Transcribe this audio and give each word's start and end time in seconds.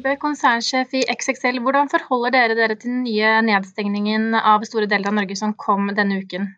Pål 0.00 0.16
konsernsjef 0.22 0.94
i 0.96 1.04
XXL. 1.10 1.60
Hvordan 1.64 1.90
forholder 1.92 2.32
dere 2.32 2.56
dere 2.56 2.76
til 2.78 2.90
den 2.90 3.04
nye 3.04 3.36
nedstengningen 3.44 4.32
av 4.38 4.64
store 4.68 4.88
deler 4.88 5.10
av 5.10 5.18
Norge 5.20 5.36
som 5.36 5.52
kom 5.58 5.90
denne 5.96 6.22
uken? 6.22 6.48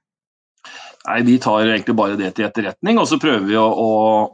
Nei, 1.05 1.19
Vi 1.27 1.37
tar 1.43 1.67
egentlig 1.67 1.97
bare 1.99 2.17
det 2.17 2.31
til 2.37 2.47
etterretning, 2.47 2.97
og 3.01 3.09
så 3.11 3.19
prøver 3.21 3.45
vi 3.45 3.57
å, 3.61 3.65
å, 3.67 3.89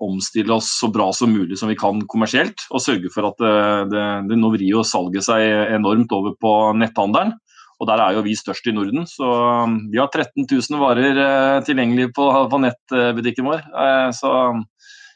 omstille 0.06 0.54
oss 0.54 0.68
så 0.78 0.90
bra 0.92 1.08
som 1.16 1.32
mulig 1.34 1.58
som 1.58 1.70
vi 1.72 1.78
kan 1.78 2.02
kommersielt. 2.12 2.66
Og 2.70 2.84
sørge 2.84 3.10
for 3.14 3.30
at 3.30 3.40
det, 3.42 3.54
det, 3.94 4.04
det 4.30 4.38
nå 4.38 4.52
vrir 4.54 4.68
jo 4.68 4.86
salget 4.86 5.26
seg 5.26 5.46
enormt 5.74 6.12
over 6.14 6.36
på 6.38 6.56
netthandelen. 6.78 7.34
Og 7.80 7.88
der 7.88 8.02
er 8.04 8.14
jo 8.14 8.24
vi 8.26 8.36
størst 8.36 8.68
i 8.68 8.74
Norden. 8.76 9.06
Så 9.08 9.24
um, 9.24 9.78
vi 9.90 9.98
har 9.98 10.10
13 10.12 10.44
000 10.44 10.82
varer 10.82 11.16
eh, 11.16 11.62
tilgjengelig 11.64 12.10
på, 12.16 12.26
på 12.52 12.60
nettbutikken 12.60 13.48
vår. 13.48 13.64
Eh, 13.64 14.10
så, 14.12 14.34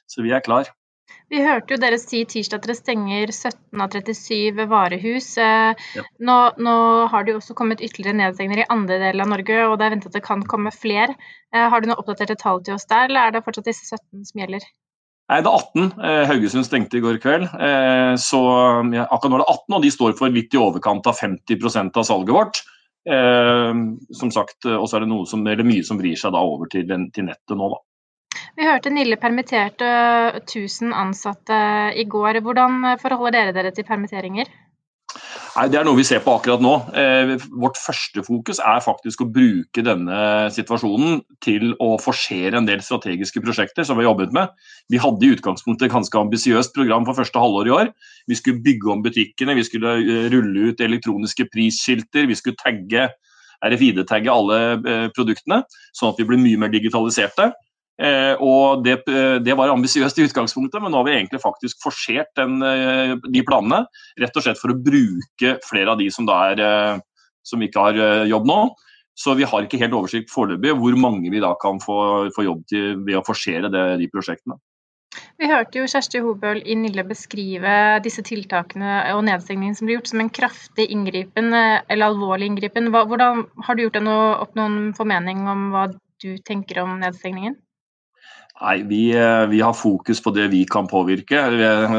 så 0.08 0.24
vi 0.24 0.32
er 0.32 0.42
klar. 0.44 0.72
Vi 1.32 1.40
hørte 1.42 1.74
jo 1.74 1.80
dere 1.80 1.96
si 1.98 2.20
tirsdag 2.28 2.60
at 2.60 2.66
dere 2.66 2.76
stenger 2.76 3.32
17 3.32 3.82
av 3.82 3.94
37 3.94 4.66
varehus. 4.70 5.32
Eh, 5.40 5.86
ja. 5.96 6.04
Nå, 6.28 6.36
nå, 6.62 6.74
har 7.10 7.24
det 7.24 7.34
jo 7.34 7.40
også 7.40 7.56
kommet 7.58 7.82
ytterligere 7.82 8.18
nedstengninger 8.20 8.62
i 8.62 8.70
andre 8.72 9.00
deler 9.02 9.24
av 9.24 9.32
Norge, 9.32 9.58
og 9.66 9.78
det 9.80 9.86
er 9.86 9.94
ventet 9.96 10.12
at 10.12 10.18
det 10.18 10.24
kan 10.26 10.44
komme 10.48 10.72
flere. 10.74 11.16
Eh, 11.54 11.64
har 11.72 11.80
du 11.80 11.88
noe 11.90 11.98
oppdaterte 12.00 12.36
tall 12.40 12.60
til 12.64 12.76
oss 12.76 12.86
der, 12.90 13.08
eller 13.08 13.24
er 13.24 13.34
det 13.34 13.44
fortsatt 13.46 13.70
disse 13.70 13.88
17 13.88 14.28
som 14.28 14.44
gjelder? 14.44 14.68
Nei, 15.32 15.40
det 15.40 15.48
er 15.48 15.56
18. 15.56 15.88
Eh, 16.04 16.26
Haugesund 16.28 16.68
stengte 16.68 17.00
i 17.00 17.02
går 17.04 17.18
kveld. 17.24 17.48
Så 18.20 18.40
akkurat 18.44 19.32
nå 19.32 19.40
er 19.40 19.42
det 19.46 19.48
18, 19.56 19.78
og 19.78 19.82
de 19.86 19.92
står 19.94 20.14
for 20.20 20.34
litt 20.34 20.52
i 20.54 20.60
overkant 20.60 21.08
av 21.08 21.16
50 21.16 21.88
av 21.88 22.04
salget 22.04 22.36
vårt. 22.36 22.60
Som 23.04 24.30
sagt, 24.32 24.68
og 24.68 24.84
så 24.88 24.98
er 24.98 25.04
det 25.04 25.16
som, 25.28 25.42
eller 25.48 25.66
mye 25.66 25.84
som 25.84 25.98
vrir 26.00 26.20
seg 26.20 26.36
da 26.36 26.44
over 26.44 26.68
til, 26.72 26.92
til 27.16 27.26
nettet 27.26 27.56
nå, 27.56 27.72
da. 27.72 27.80
Vi 28.56 28.66
hørte 28.68 28.92
Nille 28.92 29.16
permitterte 29.20 29.88
1000 30.42 30.92
ansatte 30.94 31.56
i 31.96 32.04
går. 32.04 32.42
Hvordan 32.44 32.94
forholder 33.02 33.38
dere 33.38 33.56
dere 33.56 33.74
til 33.74 33.88
permitteringer? 33.88 34.50
Nei, 35.54 35.68
Det 35.70 35.78
er 35.78 35.86
noe 35.86 35.98
vi 35.98 36.06
ser 36.06 36.22
på 36.24 36.32
akkurat 36.34 36.62
nå. 36.62 36.72
Eh, 36.98 37.34
vårt 37.62 37.78
første 37.78 38.24
fokus 38.26 38.58
er 38.58 38.82
faktisk 38.82 39.22
å 39.22 39.28
bruke 39.30 39.84
denne 39.86 40.50
situasjonen 40.54 41.20
til 41.44 41.76
å 41.82 41.94
forsere 42.02 42.58
en 42.58 42.66
del 42.66 42.82
strategiske 42.82 43.42
prosjekter 43.44 43.86
som 43.86 43.98
vi 43.98 44.02
har 44.02 44.10
jobbet 44.10 44.34
med. 44.34 44.50
Vi 44.90 44.98
hadde 44.98 45.22
i 45.22 45.34
utgangspunktet 45.36 45.86
et 45.86 45.94
ganske 45.94 46.18
ambisiøst 46.18 46.74
program 46.74 47.06
for 47.06 47.20
første 47.20 47.38
halvår 47.38 47.70
i 47.70 47.76
år. 47.76 47.92
Vi 48.30 48.38
skulle 48.40 48.64
bygge 48.66 48.90
om 48.90 49.04
butikkene, 49.06 49.54
vi 49.54 49.66
skulle 49.66 49.98
eh, 50.02 50.26
rulle 50.34 50.72
ut 50.72 50.82
elektroniske 50.82 51.46
prisskilter, 51.52 52.26
vi 52.26 52.38
skulle 52.38 52.58
tagge 52.58 53.12
RFID-tagge 53.64 54.32
alle 54.32 54.58
eh, 54.74 55.06
produktene, 55.14 55.62
sånn 55.94 56.10
at 56.10 56.18
vi 56.18 56.26
blir 56.28 56.42
mye 56.42 56.64
mer 56.64 56.74
digitaliserte. 56.74 57.52
Eh, 57.94 58.34
og 58.42 58.82
det, 58.82 58.96
det 59.46 59.54
var 59.54 59.70
ambisiøst 59.70 60.18
i 60.18 60.26
utgangspunktet, 60.26 60.82
men 60.82 60.90
nå 60.90 61.00
har 61.00 61.06
vi 61.06 61.14
egentlig 61.14 61.42
faktisk 61.42 61.78
forsert 61.84 62.32
den, 62.38 62.58
eh, 62.66 63.14
de 63.22 63.44
planene. 63.46 63.84
Rett 64.20 64.34
og 64.34 64.46
slett 64.46 64.60
for 64.60 64.74
å 64.74 64.80
bruke 64.80 65.56
flere 65.66 65.94
av 65.94 66.02
de 66.02 66.10
som, 66.14 66.28
er, 66.34 66.58
eh, 66.58 66.98
som 67.46 67.62
ikke 67.62 67.86
har 67.88 68.00
eh, 68.00 68.26
jobb 68.32 68.50
nå. 68.50 68.60
Så 69.14 69.36
vi 69.38 69.46
har 69.46 69.62
ikke 69.62 69.78
helt 69.78 69.94
oversikt 69.94 70.32
foreløpig 70.32 70.74
hvor 70.74 70.96
mange 70.98 71.30
vi 71.30 71.42
da 71.42 71.52
kan 71.62 71.78
få, 71.78 72.26
få 72.34 72.48
jobb 72.48 72.64
til 72.70 72.96
ved 73.06 73.20
å 73.20 73.26
forsere 73.26 73.70
det, 73.70 73.84
de 74.00 74.10
prosjektene. 74.10 74.58
Vi 75.38 75.46
hørte 75.46 75.78
jo 75.78 75.86
Kjersti 75.86 76.18
Hobøl 76.24 76.64
i 76.66 76.74
Nille 76.74 77.04
beskrive 77.06 78.00
disse 78.02 78.24
tiltakene 78.26 78.96
og 79.14 79.22
nedstengningen 79.28 79.76
som 79.78 79.86
blir 79.86 80.00
gjort 80.00 80.10
som 80.10 80.24
en 80.24 80.32
kraftig 80.34 80.88
inngripen 80.90 81.54
eller 81.54 82.08
alvorlig 82.08 82.48
inngripen. 82.50 82.90
Hvordan 82.90 83.44
Har 83.62 83.78
du 83.78 83.84
gjort 83.84 84.00
deg 84.00 84.10
opp 84.10 84.58
noen 84.58 84.90
formening 84.98 85.46
om 85.46 85.68
hva 85.70 85.86
du 85.94 86.32
tenker 86.42 86.82
om 86.82 86.98
nedstengningen? 86.98 87.54
Nei, 88.62 88.82
vi, 88.86 89.10
eh, 89.16 89.46
vi, 89.46 89.60
har 89.60 89.72
fokus 89.74 90.22
på 90.22 90.30
det 90.30 90.46
vi 90.48 90.62
kan 90.64 90.86
påvirke, 90.86 91.40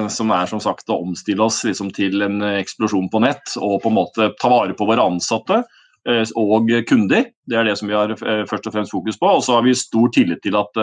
som 0.09 0.29
er 0.31 0.47
som 0.47 0.61
sagt 0.63 0.89
å 0.89 1.01
omstille 1.03 1.43
oss 1.43 1.65
liksom, 1.67 1.89
til 1.91 2.23
en 2.23 2.39
eksplosjon 2.47 3.09
på 3.11 3.19
nett. 3.25 3.57
Og 3.59 3.81
på 3.83 3.91
en 3.91 3.97
måte 3.97 4.29
ta 4.39 4.51
vare 4.51 4.77
på 4.77 4.87
våre 4.87 5.03
ansatte 5.03 5.59
eh, 6.07 6.23
og 6.39 6.71
kunder. 6.87 7.27
Det 7.43 7.59
er 7.59 7.67
det 7.67 7.75
som 7.75 7.91
vi 7.91 7.97
har 7.97 8.15
eh, 8.15 8.45
først 8.47 8.69
og 8.71 8.77
fremst 8.77 8.95
fokus 8.95 9.19
på. 9.19 9.33
Og 9.35 9.43
så 9.43 9.57
har 9.57 9.67
vi 9.67 9.75
stor 9.75 10.13
tillit 10.15 10.45
til 10.45 10.55
at 10.55 10.79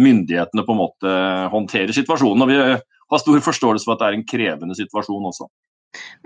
myndighetene 0.00 0.66
på 0.68 0.76
en 0.76 0.82
måte 0.82 1.16
håndterer 1.54 1.96
situasjonen. 1.96 2.44
Og 2.44 2.52
vi 2.52 2.60
har 2.60 3.24
stor 3.24 3.40
forståelse 3.48 3.88
for 3.88 3.96
at 3.96 4.04
det 4.04 4.10
er 4.10 4.20
en 4.20 4.28
krevende 4.28 4.76
situasjon 4.76 5.32
også. 5.32 5.48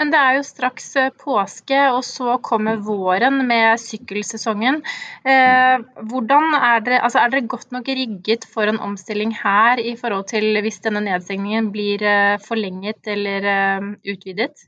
Men 0.01 0.11
det 0.13 0.21
er 0.21 0.37
jo 0.39 0.45
straks 0.47 0.91
eh, 1.01 1.13
påske, 1.21 1.79
og 1.95 2.03
så 2.07 2.37
kommer 2.45 2.83
våren 2.85 3.41
med 3.49 3.81
sykkelsesongen. 3.81 4.83
Eh, 5.25 5.87
hvordan 6.11 6.59
er 6.59 6.85
dere, 6.85 7.01
altså 7.07 7.23
er 7.23 7.33
dere 7.33 7.49
godt 7.51 7.73
nok 7.75 7.89
rigget 7.89 8.47
for 8.51 8.69
en 8.71 8.83
omstilling 8.83 9.35
her 9.39 9.81
i 9.81 9.95
forhold 10.01 10.29
til 10.33 10.61
hvis 10.65 10.83
denne 10.85 11.05
nedstengningen 11.07 11.73
blir 11.75 12.05
eh, 12.05 12.37
forlenget 12.45 13.15
eller 13.15 13.51
utvidet? 14.05 14.67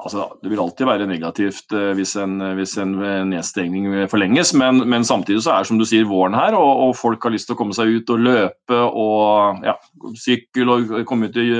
Altså, 0.00 0.30
det 0.40 0.48
vil 0.48 0.60
alltid 0.62 0.86
være 0.88 1.06
negativt 1.06 1.74
hvis, 1.96 2.14
en, 2.16 2.38
hvis, 2.56 2.72
en, 2.80 2.94
nedstengning 3.28 4.08
forlenges, 4.08 4.54
men, 4.56 4.80
men, 4.88 5.04
samtidig 5.04 5.42
så 5.44 5.58
er 5.58 5.68
som 5.68 5.76
du 5.76 5.84
sier 5.84 6.08
våren 6.08 6.32
her, 6.32 6.56
og, 6.56 6.70
og, 6.86 6.94
folk 6.96 7.26
har 7.26 7.34
lyst 7.34 7.50
til 7.50 7.56
å 7.56 7.60
komme 7.60 7.76
seg 7.76 7.92
ut 7.98 8.12
og 8.14 8.22
løpe 8.24 8.78
og 8.80 9.60
ja, 9.66 9.76
sykkel 10.16 10.72
og 10.72 10.94
komme 11.08 11.28
ut 11.28 11.36
i, 11.36 11.50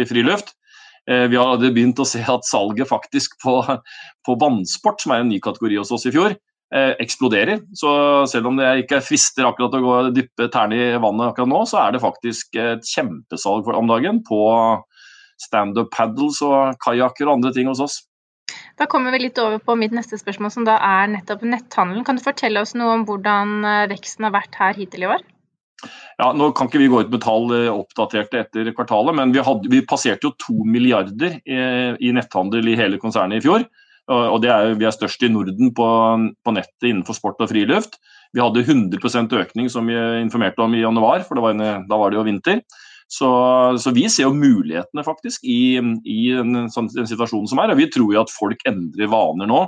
i 0.00 0.08
friluft. 0.08 0.54
Eh, 1.10 1.26
vi 1.28 1.36
hadde 1.36 1.72
begynt 1.74 2.00
å 2.00 2.08
se 2.08 2.22
at 2.22 2.48
salget 2.48 2.88
faktisk 2.88 3.36
på, 3.42 3.58
på 4.24 4.36
vannsport, 4.40 5.02
som 5.02 5.14
er 5.14 5.24
en 5.24 5.30
ny 5.32 5.40
kategori 5.44 5.80
hos 5.82 5.92
oss 5.92 6.06
i 6.08 6.14
fjor, 6.14 6.36
eh, 6.74 6.94
eksploderer. 7.02 7.60
Så 7.76 7.90
selv 8.30 8.48
om 8.52 8.62
jeg 8.62 8.86
ikke 8.86 9.02
frister 9.04 9.48
akkurat 9.48 9.76
å 9.76 9.82
gå 9.84 9.92
og 9.98 10.14
dyppe 10.16 10.48
tærne 10.54 10.80
i 10.80 10.88
vannet 10.96 11.32
akkurat 11.32 11.52
nå, 11.52 11.60
så 11.68 11.82
er 11.84 11.94
det 11.94 12.04
faktisk 12.04 12.56
et 12.60 12.88
kjempesalg 12.88 13.68
om 13.74 13.92
dagen 13.92 14.22
på 14.24 14.40
standup 15.40 15.92
paddles 15.92 16.40
og 16.46 16.78
kajakker 16.82 17.28
og 17.28 17.38
andre 17.38 17.52
ting 17.54 17.68
hos 17.68 17.82
oss. 17.84 18.00
Da 18.78 18.86
kommer 18.90 19.14
vi 19.14 19.22
litt 19.26 19.38
over 19.38 19.60
på 19.62 19.76
mitt 19.78 19.94
neste 19.94 20.18
spørsmål, 20.18 20.50
som 20.52 20.66
da 20.66 20.76
er 20.82 21.12
nettopp 21.12 21.44
netthandelen. 21.46 22.04
Kan 22.06 22.18
du 22.18 22.24
fortelle 22.24 22.62
oss 22.64 22.74
noe 22.78 22.96
om 22.98 23.06
hvordan 23.08 23.60
eh, 23.68 23.86
veksten 23.92 24.26
har 24.26 24.34
vært 24.34 24.58
her 24.60 24.80
hittil 24.80 25.06
i 25.06 25.12
år? 25.14 25.24
Ja, 26.20 26.30
nå 26.36 26.50
kan 26.54 26.68
ikke 26.70 26.82
vi 26.82 26.90
gå 26.92 27.00
ut 27.04 27.12
med 27.12 27.22
tall 27.24 27.48
eh, 27.56 27.70
oppdaterte 27.72 28.44
etter 28.44 28.70
kvartalet, 28.76 29.16
men 29.18 29.34
vi, 29.34 29.42
hadde, 29.44 29.70
vi 29.72 29.82
passerte 29.86 30.28
jo 30.28 30.34
to 30.40 30.66
milliarder 30.68 31.38
i, 31.42 31.58
i, 31.98 32.12
netthandel 32.14 32.70
i 32.70 32.78
hele 32.78 33.00
konsernet 33.02 33.40
i 33.40 33.44
fjor. 33.44 33.66
og 34.14 34.46
er, 34.46 34.74
Vi 34.78 34.86
er 34.86 34.94
størst 34.94 35.22
i 35.26 35.32
Norden 35.32 35.74
på, 35.74 35.88
på, 36.44 36.54
nettet 36.54 36.90
innenfor 36.90 37.18
sport 37.18 37.42
og 37.42 37.50
friluft. 37.50 37.98
Vi 38.34 38.42
hadde 38.42 38.64
100% 38.66 39.38
økning 39.40 39.70
som 39.70 39.86
vi 39.90 39.98
informerte 40.20 40.62
om 40.62 40.74
i 40.74 40.82
januar, 40.82 41.24
for 41.26 41.40
var 41.42 41.54
en, 41.54 41.86
da 41.88 42.00
var 42.00 42.10
det 42.10 42.20
jo 42.20 42.26
vinter. 42.26 42.64
Så, 43.10 43.28
så, 43.78 43.92
vi 43.94 44.08
ser 44.08 44.28
jo 44.28 44.36
mulighetene 44.36 45.04
faktisk 45.04 45.44
i, 45.44 45.76
i 46.08 46.20
en, 46.34 46.66
sånn, 46.72 46.88
en 46.98 47.08
situasjon 47.08 47.48
som 47.50 47.60
er. 47.62 47.74
og 47.74 47.80
Vi 47.82 47.90
tror 47.92 48.14
jo 48.14 48.22
at 48.22 48.32
folk 48.32 48.64
endrer 48.68 49.10
vaner 49.12 49.50
nå, 49.50 49.64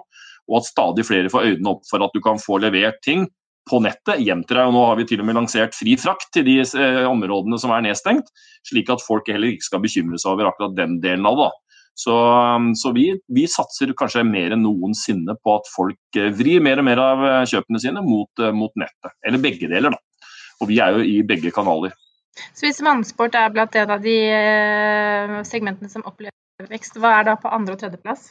og 0.47 0.61
at 0.61 0.69
stadig 0.69 1.05
flere 1.07 1.31
får 1.33 1.51
øynene 1.51 1.75
opp 1.75 1.85
for 1.91 2.05
at 2.07 2.15
du 2.15 2.23
kan 2.25 2.41
få 2.43 2.61
levert 2.63 3.03
ting 3.05 3.27
på 3.67 3.81
nettet 3.83 4.23
hjem 4.23 4.45
til 4.47 4.59
deg. 4.59 4.69
og 4.69 4.75
Nå 4.77 4.85
har 4.89 4.99
vi 5.01 5.07
til 5.11 5.23
og 5.23 5.29
med 5.29 5.39
lansert 5.39 5.77
fri 5.77 5.97
frakt 6.01 6.31
til 6.35 6.47
de 6.47 6.61
eh, 6.63 7.03
områdene 7.09 7.59
som 7.61 7.75
er 7.75 7.85
nedstengt, 7.89 8.31
slik 8.67 8.91
at 8.93 9.05
folk 9.05 9.29
heller 9.33 9.55
ikke 9.55 9.69
skal 9.69 9.83
bekymre 9.83 10.21
seg 10.23 10.35
over 10.35 10.51
akkurat 10.51 10.77
den 10.79 11.01
delen 11.03 11.27
av 11.29 11.41
det. 11.41 11.51
Så, 11.97 12.13
um, 12.13 12.75
så 12.77 12.91
vi, 12.93 13.07
vi, 13.33 13.47
satser 13.49 13.95
kanskje 13.97 14.21
mer 14.29 14.53
enn 14.53 14.67
noensinne 14.67 15.33
på 15.41 15.55
at 15.57 15.71
folk 15.73 16.19
eh, 16.21 16.33
vrir 16.37 16.65
mer 16.65 16.83
og 16.83 16.89
mer 16.89 17.01
av 17.03 17.25
eh, 17.25 17.45
kjøpene 17.49 17.81
sine 17.83 18.05
mot, 18.05 18.45
mot 18.55 18.75
nettet. 18.79 19.15
Eller 19.27 19.43
begge 19.43 19.71
deler, 19.73 19.97
da. 19.97 20.27
Og 20.61 20.71
vi 20.71 20.81
er 20.81 20.97
jo 20.97 21.05
i 21.05 21.21
begge 21.27 21.53
kanaler. 21.53 21.97
Så 22.53 22.67
hvis 22.67 22.83
vannsport 22.85 23.37
er 23.39 23.53
blant 23.53 23.77
en 23.81 23.93
av 23.95 24.03
de 24.05 24.17
segmentene 25.49 25.89
som 25.89 26.05
opplever 26.05 26.69
vekst, 26.69 26.99
hva 27.01 27.15
er 27.19 27.31
da 27.31 27.37
på 27.41 27.49
andre- 27.53 27.77
og 27.77 27.81
tredjeplass? 27.81 28.29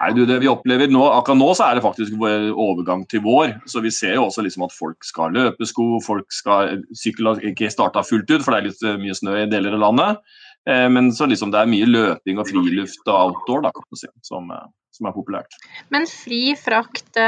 Nei, 0.00 0.10
du, 0.16 0.24
det 0.28 0.38
vi 0.42 0.50
opplever 0.50 0.90
nå, 0.90 1.02
Akkurat 1.14 1.38
nå 1.38 1.48
så 1.56 1.68
er 1.68 1.78
det 1.78 1.84
faktisk 1.84 2.16
overgang 2.18 3.04
til 3.10 3.22
vår. 3.24 3.56
så 3.70 3.82
Vi 3.84 3.92
ser 3.94 4.16
jo 4.16 4.26
også 4.26 4.44
liksom 4.46 4.66
at 4.66 4.76
folk 4.76 5.06
skal 5.06 5.28
ha 5.28 5.34
løpesko, 5.36 5.88
folk 6.04 6.32
skal 6.34 6.82
sykkel 6.98 7.32
har 7.32 7.42
ikke 7.52 7.70
starta 7.72 8.04
fullt 8.06 8.30
ut, 8.30 8.44
for 8.44 8.52
det 8.54 8.60
er 8.60 8.68
litt 8.70 8.86
eh, 8.86 9.00
mye 9.00 9.16
snø 9.16 9.36
i 9.42 9.48
deler 9.50 9.76
av 9.78 9.84
landet. 9.86 10.22
Eh, 10.68 10.86
men 10.92 11.10
så 11.14 11.28
liksom 11.30 11.52
det 11.54 11.62
er 11.62 11.72
mye 11.72 11.88
løping 11.88 12.40
og 12.40 12.48
friluft 12.50 13.04
og 13.08 13.18
outdoor 13.18 13.66
da, 13.66 13.74
kan 13.74 13.86
man 13.88 14.00
si, 14.00 14.10
som, 14.26 14.48
eh, 14.54 14.64
som 14.96 15.10
er 15.10 15.16
populært. 15.16 15.58
Men 15.94 16.08
fri 16.10 16.56
frakt, 16.58 17.20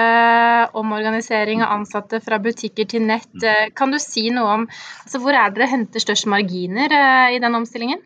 omorganisering 0.75 1.64
av 1.64 1.79
ansatte 1.81 2.20
fra 2.25 2.41
butikker 2.43 2.88
til 2.91 3.06
nett, 3.08 3.31
mm. 3.35 3.76
kan 3.79 3.94
du 3.94 4.00
si 4.02 4.29
noe 4.35 4.58
om 4.61 4.67
altså, 4.69 5.23
hvor 5.23 5.37
er 5.38 5.55
dere 5.55 5.70
henter 5.73 6.02
størst 6.02 6.29
marginer 6.31 6.93
i 7.32 7.41
den 7.43 7.62
omstillingen? 7.62 8.02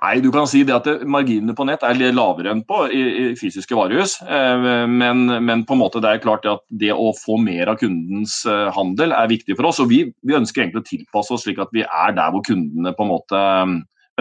Nei, 0.00 0.14
du 0.24 0.30
kan 0.32 0.46
si 0.48 0.62
det 0.64 0.72
at 0.72 0.86
Marginene 1.04 1.52
på 1.56 1.66
nett 1.68 1.82
er 1.84 1.98
litt 1.98 2.14
lavere 2.16 2.54
enn 2.54 2.62
på 2.64 2.86
i, 2.88 3.00
i 3.00 3.24
fysiske 3.36 3.76
varehus. 3.76 4.14
Eh, 4.24 4.62
men, 4.88 5.26
men, 5.44 5.64
på 5.68 5.76
en 5.76 5.80
måte 5.82 6.00
det 6.00 6.14
er 6.14 6.22
klart 6.22 6.46
at 6.48 6.62
det 6.80 6.94
å 6.94 7.10
få 7.18 7.36
mer 7.42 7.68
av 7.68 7.76
kundens 7.82 8.38
eh, 8.48 8.70
handel 8.72 9.12
er 9.12 9.28
viktig 9.28 9.58
for 9.58 9.68
oss. 9.68 9.82
og 9.84 9.90
Vi, 9.92 10.06
vi 10.24 10.36
ønsker 10.38 10.64
egentlig 10.64 10.80
å 10.80 10.88
tilpasse 10.88 11.34
oss 11.36 11.44
slik 11.44 11.60
at 11.60 11.74
vi 11.76 11.84
er 11.84 12.14
der 12.16 12.32
hvor 12.32 12.44
kundene 12.46 12.94
på 12.96 13.04
en 13.04 13.10
måte 13.10 13.40
eh, 13.40 13.74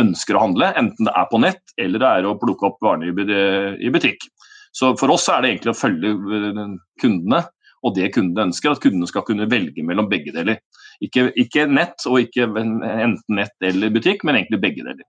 ønsker 0.04 0.36
å 0.36 0.42
handle. 0.44 0.68
Enten 0.82 1.08
det 1.08 1.14
er 1.16 1.30
på 1.32 1.40
nett 1.46 1.76
eller 1.80 2.04
det 2.04 2.10
er 2.10 2.28
å 2.28 2.36
plukke 2.42 2.68
opp 2.68 2.84
varene 2.84 3.14
i 3.80 3.94
butikk. 3.94 4.28
Så 4.76 4.92
For 5.00 5.16
oss 5.16 5.30
er 5.32 5.42
det 5.42 5.54
egentlig 5.54 5.72
å 5.72 5.80
følge 5.80 6.12
kundene 7.00 7.40
og 7.88 7.96
det 7.96 8.12
kundene 8.18 8.50
ønsker. 8.50 8.76
At 8.76 8.84
kundene 8.84 9.08
skal 9.08 9.24
kunne 9.28 9.48
velge 9.50 9.86
mellom 9.88 10.12
begge 10.12 10.36
deler. 10.36 10.60
Ikke, 11.00 11.30
ikke 11.40 11.64
nett 11.72 12.04
og 12.04 12.20
ikke 12.26 12.50
enten 12.52 13.40
nett 13.40 13.56
eller 13.64 13.96
butikk, 13.96 14.28
men 14.28 14.42
egentlig 14.42 14.60
begge 14.68 14.84
deler. 14.84 15.08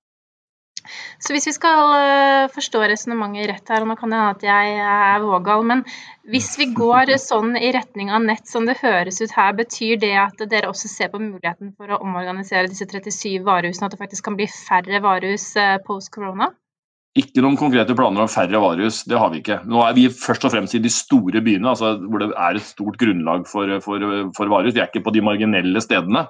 Så 1.20 1.34
hvis 1.34 1.48
vi 1.50 1.54
skal 1.56 1.94
eh, 1.96 2.46
forstå 2.54 2.82
resonnementet 2.92 3.50
rett 3.50 3.72
her, 3.72 3.84
og 3.84 3.90
nå 3.90 3.96
kan 4.00 4.12
det 4.12 4.20
hende 4.20 4.37
at 4.37 4.46
jeg 4.46 4.78
er 4.92 5.25
vågal, 5.25 5.66
men 5.69 5.84
hvis 6.31 6.52
vi 6.60 6.70
går 6.76 7.14
sånn 7.20 7.56
i 7.58 7.72
retning 7.75 8.12
av 8.14 8.25
nett 8.25 8.48
som 8.48 8.69
det 8.69 8.78
høres 8.81 9.20
ut 9.20 9.34
her, 9.37 9.52
betyr 9.58 10.00
det 10.02 10.14
at 10.22 10.42
dere 10.50 10.70
også 10.70 10.90
ser 10.90 11.12
på 11.12 11.20
muligheten 11.22 11.75
for 11.76 11.92
å 11.92 12.00
omorganisere 12.04 12.70
disse 12.70 12.88
37 12.88 13.44
varehusene, 13.46 13.88
at 13.88 13.96
det 13.96 14.02
faktisk 14.02 14.28
kan 14.28 14.38
bli 14.40 14.48
færre 14.50 15.02
varehus 15.04 15.52
eh, 15.60 15.78
post 15.87 16.12
corona? 16.14 16.52
Ikke 17.19 17.42
noen 17.42 17.58
konkrete 17.58 17.96
planer 17.98 18.22
om 18.22 18.31
færre 18.31 18.60
varehus, 18.62 19.00
det 19.10 19.19
har 19.19 19.32
vi 19.32 19.40
ikke. 19.40 19.64
Nå 19.66 19.81
er 19.82 19.96
vi 19.96 20.04
først 20.14 20.44
og 20.46 20.52
fremst 20.54 20.76
i 20.78 20.82
de 20.82 20.92
store 20.94 21.42
byene, 21.42 21.72
altså 21.72 21.96
hvor 22.04 22.22
det 22.22 22.31
er 22.31 22.58
et 22.58 22.69
stort 22.69 23.00
grunnlag 23.00 23.48
for, 23.50 23.72
for, 23.82 24.04
for 24.37 24.52
varehus. 24.52 24.76
Vi 24.76 24.82
er 24.84 24.87
ikke 24.92 25.02
på 25.08 25.14
de 25.16 25.25
marginelle 25.26 25.82
stedene. 25.82 26.28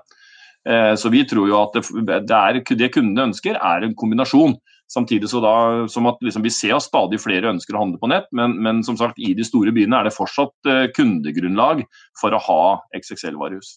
Eh, 0.68 0.94
så 0.94 1.08
vi 1.08 1.24
tror 1.28 1.48
jo 1.48 1.60
at 1.60 1.78
det, 1.78 2.18
er, 2.36 2.60
det 2.60 2.92
kundene 2.94 3.30
ønsker, 3.30 3.56
er 3.56 3.86
en 3.86 3.96
kombinasjon. 3.96 4.58
Samtidig 4.90 5.30
så 5.30 5.38
da, 5.38 5.54
som 5.86 6.08
at 6.10 6.18
liksom, 6.24 6.42
Vi 6.42 6.50
ser 6.50 6.74
at 6.74 6.82
stadig 6.82 7.20
flere 7.22 7.52
ønsker 7.52 7.76
å 7.76 7.84
handle 7.84 8.00
på 8.02 8.10
nett, 8.10 8.26
men, 8.34 8.58
men, 8.58 8.82
som 8.86 8.98
sagt, 8.98 9.20
i 9.22 9.32
de 9.38 9.46
store 9.46 9.74
byene 9.76 10.00
er 10.00 10.10
det 10.10 10.16
fortsatt 10.16 10.70
eh, 10.70 10.88
kundegrunnlag 10.96 11.84
for 12.20 12.34
å 12.34 12.44
ha 12.48 12.62
XXL-varehus. 12.98 13.76